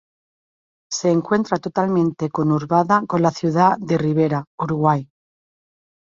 Se 0.91 1.11
encuentra 1.11 1.59
totalmente 1.59 2.31
conurbada 2.31 3.03
con 3.05 3.21
la 3.21 3.29
ciudad 3.29 3.77
de 3.77 3.99
Rivera, 3.99 4.45
Uruguay. 4.59 5.07